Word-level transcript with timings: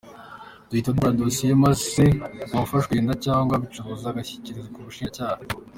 Duhita 0.67 0.95
dukora 0.95 1.19
dosiye, 1.19 1.53
maze 1.65 2.03
uwafashwe 2.53 2.91
yenga 2.93 3.15
cyangwa 3.25 3.51
abicuruza 3.55 4.05
agashyikirizwa 4.09 4.77
ubushinjacyaha." 4.79 5.41